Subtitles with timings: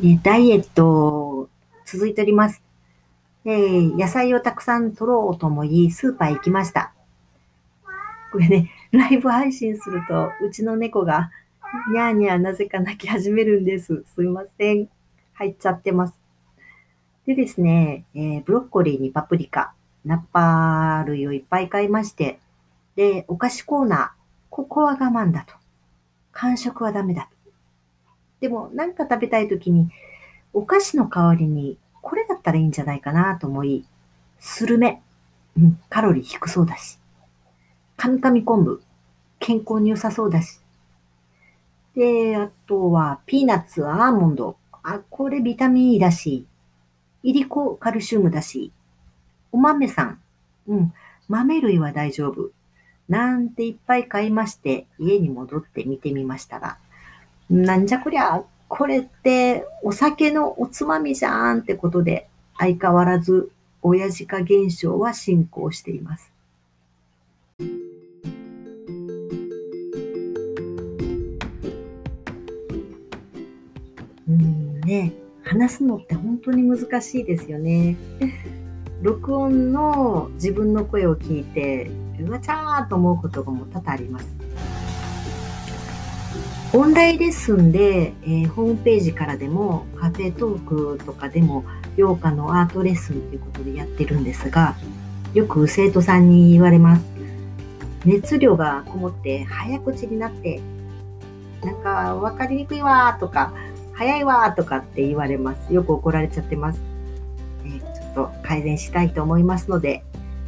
[0.00, 1.48] えダイエット
[1.84, 2.62] 続いております。
[3.44, 6.92] えー野菜をたくさん取ろうと思い、スーパー行きました。
[8.30, 11.32] これね、ライブ配信すると、うちの猫が、
[11.90, 14.04] にゃーにゃーなぜか泣き始めるんです。
[14.14, 14.88] すいません。
[15.34, 16.14] 入っちゃってます。
[17.26, 19.72] でですね、えーブロッコリーにパプリカ、
[20.04, 22.38] ナッパ類をいっぱい買いまして、
[22.94, 24.08] で、お菓子コーナー、
[24.48, 25.54] ここは我慢だと。
[26.30, 27.37] 完食はダメだと。
[28.40, 29.90] でも、なんか食べたいときに、
[30.52, 33.84] お菓子の代わりに、これだったらいいんじゃないかなと思い、
[34.38, 35.02] スルメ。
[35.56, 36.98] うん、カロリー低そうだし。
[37.96, 38.82] カミカミ昆布。
[39.40, 40.60] 健康に良さそうだし。
[41.94, 44.56] で、あとは、ピーナッツ、アーモンド。
[44.82, 46.46] あ、これビタミン E だし。
[47.22, 48.72] イリコカルシウムだし。
[49.50, 50.20] お豆さん。
[50.68, 50.92] うん、
[51.28, 52.50] 豆類は大丈夫。
[53.08, 56.78] なんていっぱい買いまして、家に戻って見てみましたが、
[57.50, 62.28] なんじゃこりゃ、これってお酒のおつまみじゃんってことで、
[62.58, 63.50] 相変わらず
[63.80, 66.30] 親父化現象は進行しています。
[74.28, 77.96] うんね、話すのって本当に難しいですよね。
[79.00, 84.28] 録音の自分の声を聞いて、うわちゃーと思うことがも多々あります。
[86.74, 91.64] オンラインレッスンで、えーホームページからでもカフェトークとかでも
[91.96, 94.76] 洋歌のアートレッスンということでやってるんですが
[95.32, 97.04] よく生徒さんに言われます。
[98.04, 100.60] 熱量がこもって早口になって
[101.64, 103.52] なんか分かりにくいわーとか
[103.94, 105.72] 早いわーとかって言われます。
[105.72, 106.80] よく怒られちゃってます、
[107.64, 110.02] えーちょっと改善したいと思いますので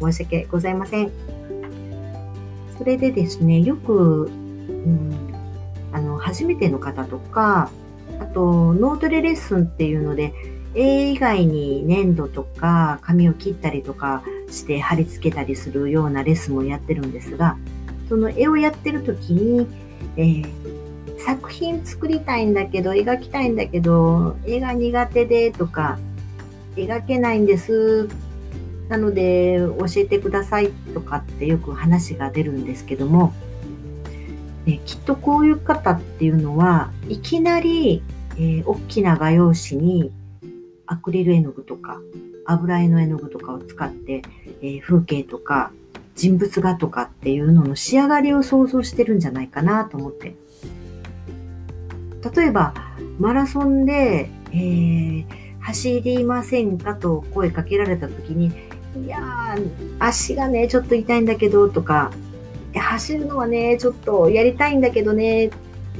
[0.00, 1.10] 申し訳ございません。
[2.76, 5.31] それでですねよく、うん、
[6.32, 7.70] 初めての方とか、
[8.18, 10.32] あと、脳トレレッスンっていうので、
[10.74, 17.58] 絵以外に粘土とか紙を切ったりとかして貼り付けたりするようなレッスンもやってるんですが、
[18.08, 19.66] その絵をやってる時に、
[20.16, 20.82] えー
[21.24, 25.98] 作品作りたいんだけど、描きたいんだけど、絵が苦手でとか、
[26.74, 28.08] 描けないんです。
[28.88, 33.32] なので、教えてくださいとかってよく話が出るんですけども、
[34.66, 38.02] えきっとこういう方っていうのはいきなり、
[38.36, 40.12] えー大きな画用紙に
[40.86, 42.00] アクリル絵の具とか
[42.46, 44.22] 油絵の絵の具とかを使って、
[44.62, 45.72] えー風景とか
[46.14, 50.34] 人物画とかっていうのの仕上がりを想像してるんじゃないかなと思って。
[52.34, 52.72] 例えば
[53.18, 58.52] マラソンで、えー走りませんかと声かけられた時に
[59.04, 62.10] いやー足がねちょっと痛いんだけどとか
[62.78, 65.50] 走るのはね、ちょっとやりたいんだけどね、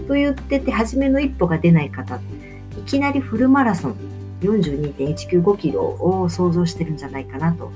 [0.08, 3.96] と言ってて、初めの一歩が出ない方、いきなりフルマラソン、
[4.40, 7.70] 42.195キロを想像してるんじゃないかなと。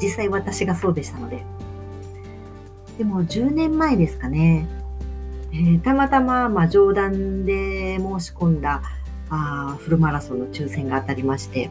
[0.00, 1.44] 実際私がそうでしたので。
[2.98, 4.66] でも10年前ですかね、
[5.52, 8.82] えーたまたま、まあ、冗談で申し込んだ
[9.28, 11.70] あフルマラソンの抽選が当たりまして、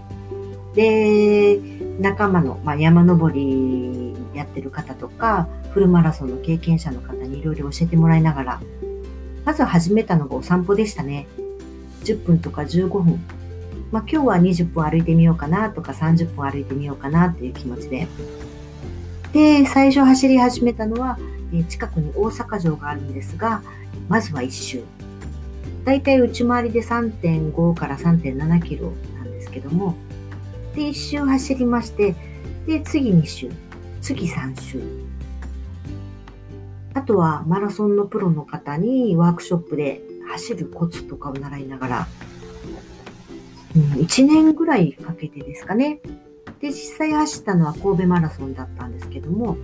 [0.75, 1.59] で、
[1.99, 8.61] 仲間の、まあ、山登りやってる方とか、フルマラソンの経験者の方にいろいろ教えてもらいながら、
[9.43, 11.27] まず始めたのがお散歩でしたね。
[12.05, 13.19] 10分とか15分。
[13.91, 18.07] まあ、今日は20分歩いてみようかなとか30分歩いてみようかなっていう気持ちで。
[19.33, 21.19] で、最初走り始めたのは、
[21.67, 23.61] 近くに大阪城があるんですが、
[24.07, 24.81] まずは1周。
[25.83, 29.93] だいたい内回りで3.5から3.7キロなんですけども、
[30.73, 32.15] で、1周走りまして、
[32.65, 33.51] で、次2周、
[33.99, 35.14] 次3周。
[36.95, 42.07] あとはマラソンのプロの方にワークショップで走るコツとかを習いながら、
[43.75, 45.99] うん、1年ぐらいかけてですかね。
[46.61, 49.57] で、実際走ったのは神戸マラソンだったんですけども、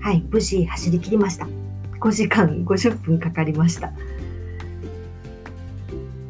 [0.00, 1.46] はい、無事走り切りました。
[2.00, 3.92] 5時間50分かかりました。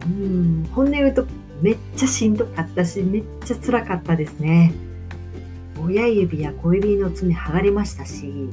[0.05, 1.27] うん、本音言うと
[1.63, 4.75] めっちゃしんどかったし、めっちゃ辛かったですね。
[5.83, 8.51] 親指や小指の爪剥がれましたし、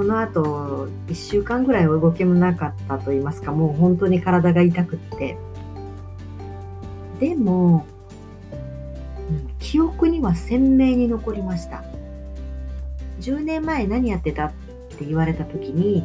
[0.00, 5.36] その後、1週間ぐらいは動けもなかったと言いますか、もう本当に体が痛くって。
[7.20, 7.84] でも、
[9.58, 11.84] 記憶には鮮明に残りました。
[13.20, 14.52] 10年前何やってたっ
[14.96, 16.02] て言われた時に、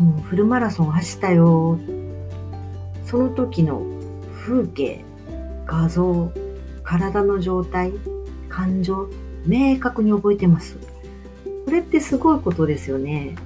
[0.00, 1.78] もうフルマラソン走ったよ。
[3.04, 3.80] その時の
[4.44, 5.04] 風景、
[5.66, 6.32] 画像、
[6.82, 7.92] 体の状態、
[8.48, 9.08] 感情、
[9.46, 10.93] 明確に覚えてます。
[11.64, 13.36] これってすごいことですよね。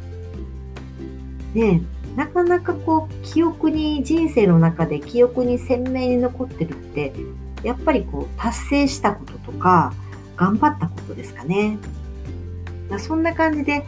[1.54, 7.12] ねえなかなかこう記憶に人生の中で記憶に鮮明に残ってるって
[7.62, 9.92] やっぱりこう達成したこととか
[10.36, 11.78] 頑張ったことですかね。
[12.98, 13.84] そんな感じで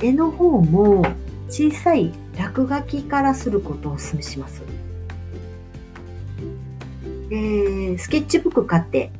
[0.00, 1.06] 絵の方も
[1.48, 4.62] 小さい落書きからすることをお勧めします。
[7.30, 9.12] えー、スケッチブック買って、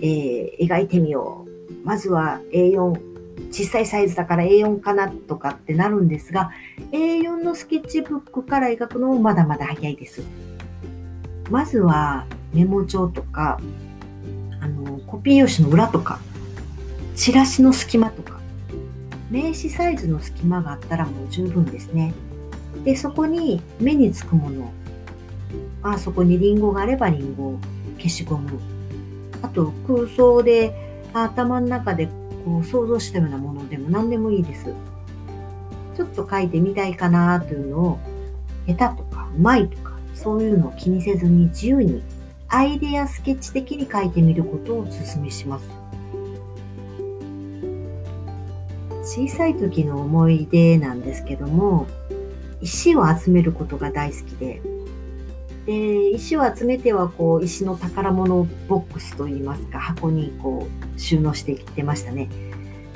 [0.00, 1.86] えー、描いてみよう。
[1.86, 3.09] まずは A4、
[3.50, 6.50] 小さいサイズだから A4 かなとかってなるんですが、
[6.92, 10.22] A4 のスケッチブックから描くのもまだまだ早いです。
[11.50, 13.60] まずはメモ帳とか、
[14.60, 16.20] あの、コピー用紙の裏とか、
[17.16, 18.40] チラシの隙間とか、
[19.30, 22.14] 名刺サイズの隙間があったらもう十分ですね。
[22.84, 24.72] で、そこに目につくもの。
[25.82, 27.58] あそこにリンゴがあればリンゴ、
[27.96, 28.60] 消しゴム。
[29.42, 30.72] あと空想で
[31.12, 32.08] 頭の中で
[32.44, 34.72] こう想像したようなものでも何でもいいです。
[35.96, 37.98] ちょっと書いてみたいかなというのを
[38.66, 42.02] 下手とかうまいとかそういうのを気にせずに自由に
[42.48, 45.68] アイデアスケッチ的に書いてみることをお勧めします。
[49.02, 51.86] 小さい時の思い出なんですけども、
[52.60, 54.60] 石を集めることが大好きで、
[55.70, 62.28] で、石を集めてはこう、石の宝物ボックスといいますか、箱にこう、収納してきてましたね。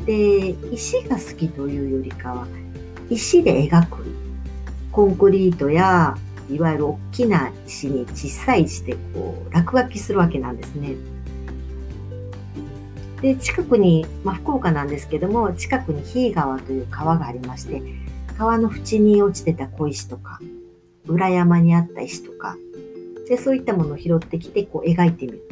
[0.06, 2.48] で、石が好きというよりかは、
[3.08, 4.04] 石で描く。
[4.90, 6.16] コンクリートや、
[6.50, 10.96] いわゆる大きな石に小さい石でこう、落書きするわけなんですね。
[13.22, 17.80] で、近くに、まあ、福岡なんですけども、近くに日井川という川がありまして、
[18.36, 20.40] 川の縁に落ちてた小石とか、
[21.06, 22.56] 裏山にあった石とか、
[23.28, 25.42] で、そういったものを拾ってきて、こう描いてみる。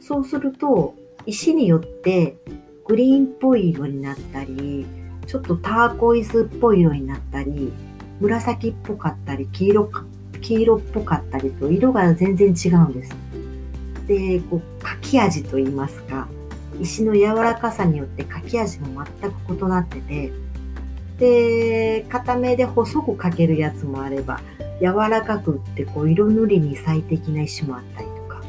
[0.00, 0.94] そうすると、
[1.26, 2.36] 石によって
[2.86, 4.86] グリーンっぽい色になったり、
[5.26, 7.72] ちょっとターコイズっぽい色になったり、
[8.20, 10.04] 紫っぽかったり、黄色か、
[10.40, 13.14] 黄色っぽかったりと色が全然違うんです。
[14.08, 16.26] で、こう、書き味と言いますか、
[16.80, 20.32] 石の柔らかさによって書き味も全く異なってて、
[21.18, 24.40] で、固めで細く描けるやつもあれば、
[24.80, 28.42] 柔らかくってこう色塗りに最適な石もあったりとか。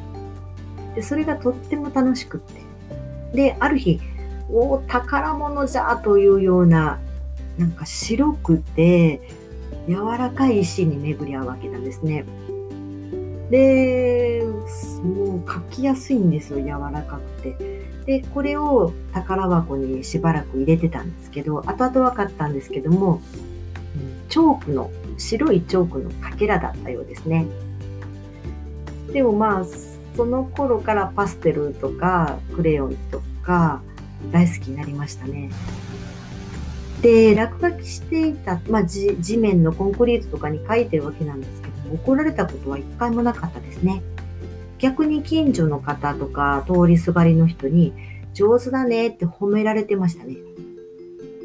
[0.95, 2.61] で、それがとっても楽しくって。
[3.35, 3.99] で、ある日、
[4.49, 6.99] お宝物じゃというような、
[7.57, 9.21] なんか白くて
[9.87, 12.25] 柔らかい石に巡り合うわけなんですね。
[13.49, 14.43] で、
[15.03, 17.81] もう書きやすいんですよ、柔らかくて。
[18.05, 23.21] で、これを宝箱にしばらく入れてたんですけど、後々分かったんですけども、
[24.29, 24.89] チョークの、
[25.21, 27.45] 白いチョークのかけらだったようですね。
[29.13, 29.65] でもまあ、
[30.15, 33.81] その頃からパステルとかクレヨンとか
[34.31, 35.49] 大好きになりましたね。
[37.01, 44.01] で、落書きしていた、まあ、地面のコンクリートとかに書いてるわけなんですけども、怒られたことは一回もなかったですね。
[44.77, 47.93] 逆に近所の方とか通りすがりの人に
[48.33, 50.35] 上手だねって褒められてましたね。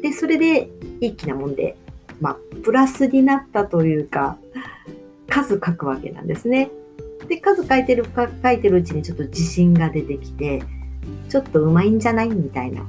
[0.01, 0.69] で、それで
[1.01, 1.75] いい気なもんで、
[2.21, 4.37] まあ、プラスになったというか、
[5.29, 6.69] 数書くわけなんですね。
[7.27, 10.63] で、数書いてる、書いてるうちにちょっと自信が出てきて、
[11.29, 12.85] ちょっとうまいんじゃないみたいな。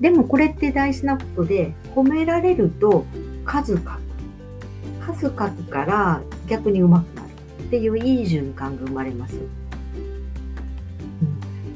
[0.00, 3.04] でもこれって大事なことで、褒められると
[3.44, 3.90] 数書く。
[5.00, 7.28] 数書くから逆にうまくなる
[7.64, 9.36] っていういい循環が生まれます。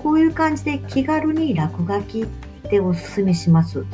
[0.02, 2.26] こういう感じで気軽に落書きっ
[2.70, 3.85] ておすすめします。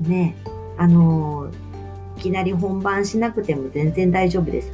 [0.00, 0.36] ね。
[0.78, 1.50] あの、
[2.16, 4.72] いきなり本番しなくても全然大丈夫です。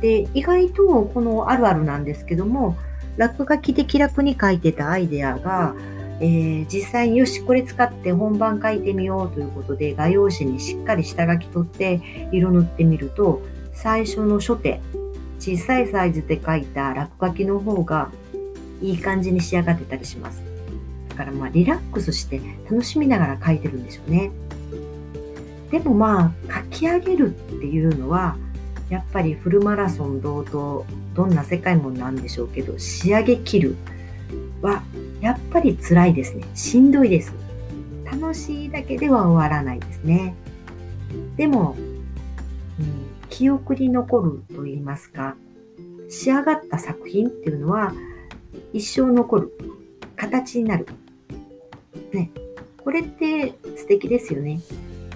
[0.00, 2.76] で、意外とこのあるあるなんですけども、
[3.16, 5.74] 落書きで気楽に書いてたアイデアが、
[6.20, 12.00] えー、実際によし、これ使って本番書いてみようということで、画用紙にしっかり下書き取って
[12.32, 14.80] 色塗ってみると、最初の初手、
[15.38, 18.10] 小さいサイズで書いた落書きの方が
[18.80, 20.42] いい感じに仕上がってたりします。
[21.08, 24.30] だからまあリラックスして楽しみながら書いてるんでしょうね。
[25.70, 28.36] でもまあ書き上げるっていうのは
[28.88, 33.76] やっぱりフルマラソン同等どんな世界もなんでしょうけど仕上げきる
[34.62, 34.82] は
[35.20, 36.44] やっぱり辛いですね。
[36.54, 37.32] しんどいです。
[38.04, 40.34] 楽しいだけでは終わらないですね。
[41.36, 41.76] でも、
[42.78, 45.36] うん、記憶に残ると言いますか
[46.08, 47.92] 仕上がった作品っていうのは
[48.72, 49.52] 一生残る
[50.16, 50.86] 形になる。
[52.12, 52.30] ね。
[52.78, 54.60] これって素敵ですよね。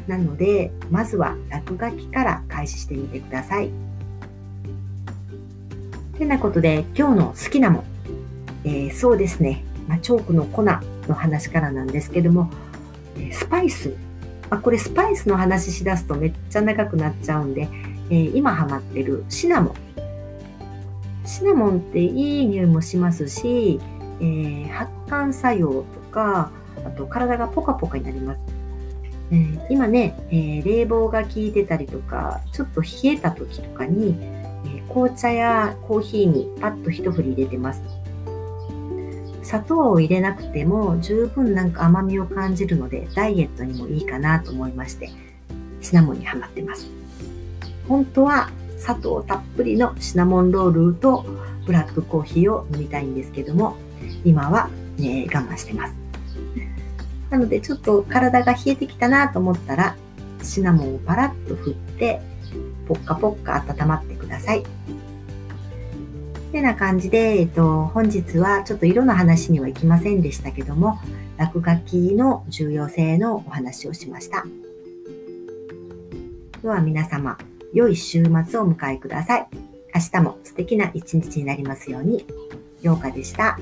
[0.06, 3.70] なので、まずは落書きから開始してみてください。
[6.18, 7.84] てなことで、今日の好きなもん。
[8.64, 9.64] えー、そうですね。
[9.88, 10.80] まあ、チョークの粉の
[11.14, 12.50] 話からなんですけども、
[13.32, 13.94] スパイス
[14.50, 17.68] まあ、これスパイスの話しだすとめっちゃ長くなっちゃうんで、
[18.10, 19.74] えー、今ハマってるシナモン。
[21.24, 23.80] シナモンっていい匂いもしますし、
[24.20, 26.50] えー、発汗作用とか、
[26.84, 28.40] あと体がポカポカになります。
[29.30, 34.16] えー、今ね、えー、冷房が効いてたりとか、ちょっと冷えた時とかに、
[34.66, 37.82] え紅茶やコーヒーにパッと一振り入れてます。
[39.42, 45.10] 砂糖を入れなくても十分なんか甘みを感じるので、ダイエットにもいいかなと思いまして、
[45.80, 46.88] シナモンにハマってます。
[47.88, 51.24] 本当は砂糖たっぷりのシナモンロールと
[51.66, 53.76] ブラックコーヒーを飲みたいんですけども、
[54.24, 55.99] 今は、ね、我慢してます。
[57.30, 59.96] なのでちょっと体が冷えてきたなと思ったら、
[60.42, 62.20] シナモンをパラッと振って、
[62.88, 64.64] ポッカポッカ温まってください。
[66.50, 70.98] てな感じで、えっと、本日はちょっと色の話にはいきませんでしたけども、
[71.36, 74.44] 落書きの重要性のお話をしました。
[76.62, 77.38] では皆様、
[77.72, 79.48] 良い週末をお迎えください。
[79.94, 82.26] 明日も素敵な一日になりますように。
[82.82, 83.58] ようかでした。